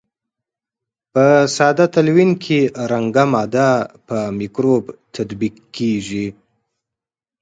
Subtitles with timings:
[1.13, 1.25] په
[1.55, 2.59] ساده تلوین کې
[2.91, 3.71] رنګه ماده
[4.07, 6.27] په مکروب تطبیق کیږي.